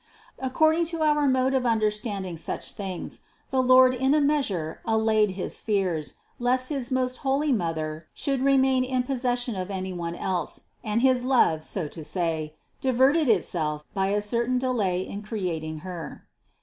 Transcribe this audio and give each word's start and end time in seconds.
According 0.39 0.85
to 0.87 1.03
our 1.03 1.27
mode 1.27 1.53
of 1.53 1.63
understanding 1.63 2.35
such 2.35 2.73
things, 2.73 3.21
the 3.51 3.61
Lord 3.61 3.93
in 3.93 4.15
a 4.15 4.19
measure 4.19 4.81
allayed 4.83 5.35
his 5.37 5.59
fears, 5.59 6.15
lest 6.39 6.69
his 6.69 6.89
most 6.89 7.17
holy 7.17 7.51
Mother 7.51 8.07
should 8.15 8.41
remain 8.41 8.83
in 8.83 9.03
possession 9.03 9.55
of 9.55 9.69
any 9.69 9.93
one 9.93 10.15
else, 10.15 10.61
and 10.83 11.03
his 11.03 11.23
love 11.23 11.63
so 11.63 11.87
to 11.89 12.03
say, 12.03 12.55
diverted 12.79 13.29
itself 13.29 13.83
by 13.93 14.07
a 14.07 14.23
cer 14.23 14.47
tain 14.47 14.57
delay 14.57 15.01
in 15.05 15.21
creating 15.21 15.81
Her. 15.85 16.27